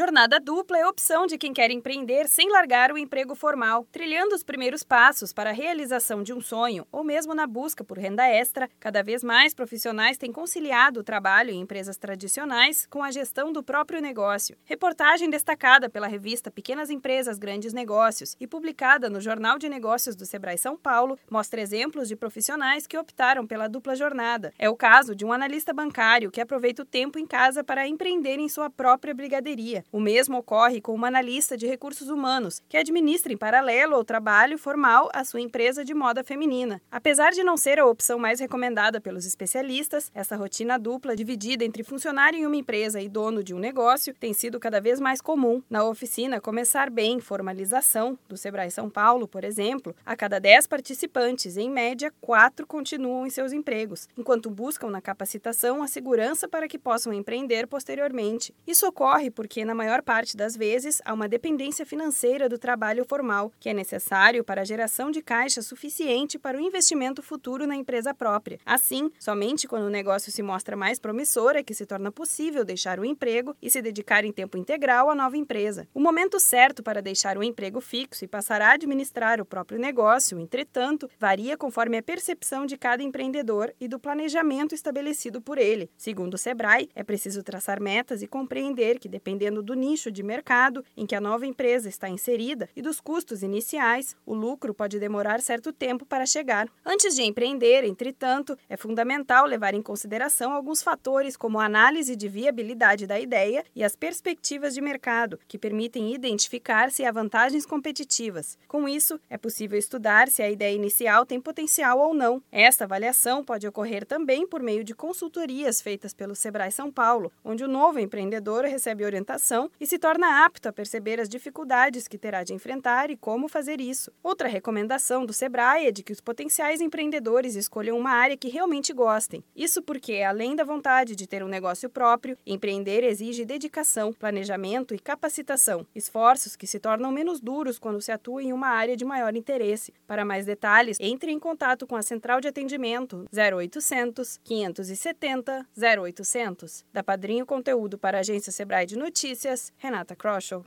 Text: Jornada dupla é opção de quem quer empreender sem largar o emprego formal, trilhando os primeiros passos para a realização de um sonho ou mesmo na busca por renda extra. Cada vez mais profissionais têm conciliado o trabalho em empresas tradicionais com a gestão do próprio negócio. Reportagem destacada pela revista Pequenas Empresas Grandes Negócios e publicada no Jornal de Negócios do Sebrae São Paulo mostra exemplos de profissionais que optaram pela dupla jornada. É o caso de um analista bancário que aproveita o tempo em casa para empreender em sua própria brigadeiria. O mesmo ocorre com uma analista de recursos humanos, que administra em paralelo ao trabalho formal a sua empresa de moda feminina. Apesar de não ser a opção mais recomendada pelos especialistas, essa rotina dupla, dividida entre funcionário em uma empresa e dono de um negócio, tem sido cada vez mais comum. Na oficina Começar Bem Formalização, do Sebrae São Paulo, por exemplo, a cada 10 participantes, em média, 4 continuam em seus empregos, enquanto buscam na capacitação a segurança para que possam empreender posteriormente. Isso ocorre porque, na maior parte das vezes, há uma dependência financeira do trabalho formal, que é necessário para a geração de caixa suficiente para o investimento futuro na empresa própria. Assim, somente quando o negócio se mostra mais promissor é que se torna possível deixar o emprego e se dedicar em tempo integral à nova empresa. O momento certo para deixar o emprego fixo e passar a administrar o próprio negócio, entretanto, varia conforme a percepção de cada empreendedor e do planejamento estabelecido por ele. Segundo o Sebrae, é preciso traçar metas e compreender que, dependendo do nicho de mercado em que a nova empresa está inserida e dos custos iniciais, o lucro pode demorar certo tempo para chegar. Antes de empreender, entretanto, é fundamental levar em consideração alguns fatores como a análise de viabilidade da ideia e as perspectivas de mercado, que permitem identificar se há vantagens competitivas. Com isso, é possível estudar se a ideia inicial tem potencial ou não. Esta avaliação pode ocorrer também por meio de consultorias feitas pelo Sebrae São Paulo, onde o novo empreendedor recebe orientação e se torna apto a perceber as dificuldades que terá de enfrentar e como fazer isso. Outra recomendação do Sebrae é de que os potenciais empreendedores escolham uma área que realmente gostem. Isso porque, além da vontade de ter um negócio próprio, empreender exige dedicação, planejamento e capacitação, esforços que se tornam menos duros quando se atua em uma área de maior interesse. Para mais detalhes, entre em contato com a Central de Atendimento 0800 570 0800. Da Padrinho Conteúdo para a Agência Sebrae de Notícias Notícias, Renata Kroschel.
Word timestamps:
Jornada 0.00 0.40
dupla 0.40 0.78
é 0.78 0.86
opção 0.86 1.26
de 1.26 1.36
quem 1.36 1.52
quer 1.52 1.70
empreender 1.70 2.26
sem 2.26 2.48
largar 2.48 2.90
o 2.90 2.96
emprego 2.96 3.34
formal, 3.34 3.86
trilhando 3.92 4.34
os 4.34 4.42
primeiros 4.42 4.82
passos 4.82 5.30
para 5.30 5.50
a 5.50 5.52
realização 5.52 6.22
de 6.22 6.32
um 6.32 6.40
sonho 6.40 6.86
ou 6.90 7.04
mesmo 7.04 7.34
na 7.34 7.46
busca 7.46 7.84
por 7.84 7.98
renda 7.98 8.26
extra. 8.26 8.70
Cada 8.80 9.02
vez 9.02 9.22
mais 9.22 9.52
profissionais 9.52 10.16
têm 10.16 10.32
conciliado 10.32 11.00
o 11.00 11.04
trabalho 11.04 11.50
em 11.50 11.60
empresas 11.60 11.98
tradicionais 11.98 12.86
com 12.86 13.02
a 13.02 13.10
gestão 13.10 13.52
do 13.52 13.62
próprio 13.62 14.00
negócio. 14.00 14.56
Reportagem 14.64 15.28
destacada 15.28 15.90
pela 15.90 16.06
revista 16.06 16.50
Pequenas 16.50 16.88
Empresas 16.88 17.38
Grandes 17.38 17.74
Negócios 17.74 18.34
e 18.40 18.46
publicada 18.46 19.10
no 19.10 19.20
Jornal 19.20 19.58
de 19.58 19.68
Negócios 19.68 20.16
do 20.16 20.24
Sebrae 20.24 20.56
São 20.56 20.78
Paulo 20.78 21.18
mostra 21.30 21.60
exemplos 21.60 22.08
de 22.08 22.16
profissionais 22.16 22.86
que 22.86 22.96
optaram 22.96 23.46
pela 23.46 23.68
dupla 23.68 23.94
jornada. 23.94 24.50
É 24.58 24.70
o 24.70 24.76
caso 24.76 25.14
de 25.14 25.26
um 25.26 25.32
analista 25.32 25.74
bancário 25.74 26.30
que 26.30 26.40
aproveita 26.40 26.84
o 26.84 26.86
tempo 26.86 27.18
em 27.18 27.26
casa 27.26 27.62
para 27.62 27.86
empreender 27.86 28.38
em 28.38 28.48
sua 28.48 28.70
própria 28.70 29.12
brigadeiria. 29.12 29.84
O 29.92 29.98
mesmo 29.98 30.38
ocorre 30.38 30.80
com 30.80 30.94
uma 30.94 31.08
analista 31.08 31.56
de 31.56 31.66
recursos 31.66 32.08
humanos, 32.08 32.62
que 32.68 32.76
administra 32.76 33.32
em 33.32 33.36
paralelo 33.36 33.96
ao 33.96 34.04
trabalho 34.04 34.56
formal 34.56 35.10
a 35.12 35.24
sua 35.24 35.40
empresa 35.40 35.84
de 35.84 35.92
moda 35.92 36.22
feminina. 36.22 36.80
Apesar 36.92 37.32
de 37.32 37.42
não 37.42 37.56
ser 37.56 37.80
a 37.80 37.86
opção 37.86 38.16
mais 38.16 38.38
recomendada 38.38 39.00
pelos 39.00 39.26
especialistas, 39.26 40.08
essa 40.14 40.36
rotina 40.36 40.78
dupla, 40.78 41.16
dividida 41.16 41.64
entre 41.64 41.82
funcionário 41.82 42.38
em 42.38 42.46
uma 42.46 42.54
empresa 42.54 43.00
e 43.00 43.08
dono 43.08 43.42
de 43.42 43.52
um 43.52 43.58
negócio, 43.58 44.14
tem 44.14 44.32
sido 44.32 44.60
cada 44.60 44.80
vez 44.80 45.00
mais 45.00 45.20
comum. 45.20 45.60
Na 45.68 45.82
oficina 45.82 46.40
Começar 46.40 46.88
Bem 46.88 47.18
Formalização, 47.18 48.16
do 48.28 48.36
Sebrae 48.36 48.70
São 48.70 48.88
Paulo, 48.88 49.26
por 49.26 49.42
exemplo, 49.42 49.96
a 50.06 50.14
cada 50.14 50.38
10 50.38 50.68
participantes, 50.68 51.56
em 51.56 51.68
média, 51.68 52.14
4 52.20 52.64
continuam 52.64 53.26
em 53.26 53.30
seus 53.30 53.52
empregos, 53.52 54.08
enquanto 54.16 54.50
buscam 54.50 54.88
na 54.88 55.00
capacitação 55.00 55.82
a 55.82 55.88
segurança 55.88 56.46
para 56.46 56.68
que 56.68 56.78
possam 56.78 57.12
empreender 57.12 57.66
posteriormente. 57.66 58.54
Isso 58.64 58.86
ocorre 58.86 59.32
porque, 59.32 59.64
na 59.64 59.79
maior 59.80 60.02
parte 60.02 60.36
das 60.36 60.54
vezes, 60.54 61.00
há 61.06 61.14
uma 61.14 61.26
dependência 61.26 61.86
financeira 61.86 62.50
do 62.50 62.58
trabalho 62.58 63.02
formal, 63.02 63.50
que 63.58 63.70
é 63.70 63.72
necessário 63.72 64.44
para 64.44 64.60
a 64.60 64.64
geração 64.64 65.10
de 65.10 65.22
caixa 65.22 65.62
suficiente 65.62 66.38
para 66.38 66.58
o 66.58 66.60
investimento 66.60 67.22
futuro 67.22 67.66
na 67.66 67.74
empresa 67.74 68.12
própria. 68.12 68.58
Assim, 68.66 69.10
somente 69.18 69.66
quando 69.66 69.84
o 69.84 69.90
negócio 69.90 70.30
se 70.30 70.42
mostra 70.42 70.76
mais 70.76 70.98
promissor 70.98 71.56
é 71.56 71.62
que 71.62 71.72
se 71.72 71.86
torna 71.86 72.12
possível 72.12 72.62
deixar 72.62 73.00
o 73.00 73.06
emprego 73.06 73.56
e 73.62 73.70
se 73.70 73.80
dedicar 73.80 74.22
em 74.22 74.30
tempo 74.30 74.58
integral 74.58 75.08
à 75.08 75.14
nova 75.14 75.38
empresa. 75.38 75.88
O 75.94 76.00
momento 76.00 76.38
certo 76.38 76.82
para 76.82 77.00
deixar 77.00 77.38
o 77.38 77.42
emprego 77.42 77.80
fixo 77.80 78.22
e 78.22 78.28
passar 78.28 78.60
a 78.60 78.72
administrar 78.72 79.40
o 79.40 79.46
próprio 79.46 79.78
negócio, 79.78 80.38
entretanto, 80.38 81.08
varia 81.18 81.56
conforme 81.56 81.96
a 81.96 82.02
percepção 82.02 82.66
de 82.66 82.76
cada 82.76 83.02
empreendedor 83.02 83.72
e 83.80 83.88
do 83.88 83.98
planejamento 83.98 84.74
estabelecido 84.74 85.40
por 85.40 85.56
ele. 85.56 85.88
Segundo 85.96 86.34
o 86.34 86.38
Sebrae, 86.38 86.90
é 86.94 87.02
preciso 87.02 87.42
traçar 87.42 87.80
metas 87.80 88.20
e 88.20 88.26
compreender 88.26 88.98
que, 88.98 89.08
dependendo 89.08 89.59
do 89.62 89.74
nicho 89.74 90.10
de 90.10 90.22
mercado 90.22 90.84
em 90.96 91.06
que 91.06 91.14
a 91.14 91.20
nova 91.20 91.46
empresa 91.46 91.88
está 91.88 92.08
inserida 92.08 92.68
e 92.74 92.82
dos 92.82 93.00
custos 93.00 93.42
iniciais, 93.42 94.16
o 94.24 94.34
lucro 94.34 94.72
pode 94.72 94.98
demorar 94.98 95.40
certo 95.40 95.72
tempo 95.72 96.04
para 96.06 96.26
chegar. 96.26 96.68
Antes 96.84 97.14
de 97.14 97.22
empreender, 97.22 97.84
entretanto, 97.84 98.56
é 98.68 98.76
fundamental 98.76 99.46
levar 99.46 99.74
em 99.74 99.82
consideração 99.82 100.52
alguns 100.52 100.82
fatores 100.82 101.36
como 101.36 101.58
a 101.58 101.64
análise 101.64 102.16
de 102.16 102.28
viabilidade 102.28 103.06
da 103.06 103.18
ideia 103.18 103.64
e 103.74 103.84
as 103.84 103.96
perspectivas 103.96 104.74
de 104.74 104.80
mercado, 104.80 105.38
que 105.48 105.58
permitem 105.58 106.14
identificar 106.14 106.90
se 106.90 107.04
há 107.04 107.12
vantagens 107.12 107.66
competitivas. 107.66 108.58
Com 108.68 108.88
isso, 108.88 109.20
é 109.28 109.36
possível 109.36 109.78
estudar 109.78 110.28
se 110.28 110.42
a 110.42 110.50
ideia 110.50 110.74
inicial 110.74 111.26
tem 111.26 111.40
potencial 111.40 111.98
ou 111.98 112.14
não. 112.14 112.42
Esta 112.50 112.84
avaliação 112.84 113.44
pode 113.44 113.66
ocorrer 113.66 114.06
também 114.06 114.46
por 114.46 114.62
meio 114.62 114.84
de 114.84 114.94
consultorias 114.94 115.80
feitas 115.80 116.14
pelo 116.14 116.34
Sebrae 116.34 116.70
São 116.70 116.90
Paulo, 116.90 117.32
onde 117.44 117.64
o 117.64 117.68
novo 117.68 117.98
empreendedor 117.98 118.64
recebe 118.64 119.04
orientação 119.04 119.49
e 119.80 119.86
se 119.86 119.98
torna 119.98 120.44
apto 120.44 120.68
a 120.68 120.72
perceber 120.72 121.18
as 121.18 121.28
dificuldades 121.28 122.06
que 122.06 122.16
terá 122.16 122.44
de 122.44 122.54
enfrentar 122.54 123.10
e 123.10 123.16
como 123.16 123.48
fazer 123.48 123.80
isso. 123.80 124.12
Outra 124.22 124.46
recomendação 124.46 125.26
do 125.26 125.32
Sebrae 125.32 125.86
é 125.86 125.90
de 125.90 126.04
que 126.04 126.12
os 126.12 126.20
potenciais 126.20 126.80
empreendedores 126.80 127.56
escolham 127.56 127.98
uma 127.98 128.10
área 128.10 128.36
que 128.36 128.48
realmente 128.48 128.92
gostem. 128.92 129.42
Isso 129.56 129.82
porque, 129.82 130.22
além 130.22 130.54
da 130.54 130.62
vontade 130.62 131.16
de 131.16 131.26
ter 131.26 131.42
um 131.42 131.48
negócio 131.48 131.90
próprio, 131.90 132.38
empreender 132.46 133.02
exige 133.02 133.44
dedicação, 133.44 134.12
planejamento 134.12 134.94
e 134.94 134.98
capacitação, 135.00 135.84
esforços 135.94 136.54
que 136.54 136.66
se 136.66 136.78
tornam 136.78 137.10
menos 137.10 137.40
duros 137.40 137.78
quando 137.78 138.00
se 138.00 138.12
atua 138.12 138.44
em 138.44 138.52
uma 138.52 138.68
área 138.68 138.96
de 138.96 139.04
maior 139.04 139.34
interesse. 139.34 139.92
Para 140.06 140.24
mais 140.24 140.46
detalhes, 140.46 140.96
entre 141.00 141.32
em 141.32 141.40
contato 141.40 141.88
com 141.88 141.96
a 141.96 142.02
Central 142.02 142.40
de 142.40 142.46
Atendimento 142.46 143.26
0800 143.32 144.38
570 144.44 145.66
0800. 145.76 146.84
Da 146.92 147.02
Padrinho 147.02 147.44
Conteúdo 147.44 147.98
para 147.98 148.18
a 148.18 148.20
Agência 148.20 148.52
Sebrae 148.52 148.86
de 148.86 148.96
Notícias 148.96 149.39
Notícias, 149.40 149.72
Renata 149.82 150.14
Kroschel. 150.14 150.58